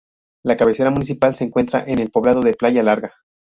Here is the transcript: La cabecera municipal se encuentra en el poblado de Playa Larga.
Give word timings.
La 0.43 0.57
cabecera 0.57 0.89
municipal 0.89 1.35
se 1.35 1.43
encuentra 1.43 1.83
en 1.85 1.99
el 1.99 2.09
poblado 2.09 2.41
de 2.41 2.55
Playa 2.55 2.81
Larga. 2.81 3.13